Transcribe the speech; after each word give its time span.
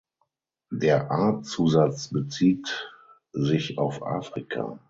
Der 0.73 1.11
Artzusatz 1.11 2.07
bezieht 2.07 2.91
sich 3.33 3.77
auf 3.77 4.01
Afrika. 4.01 4.79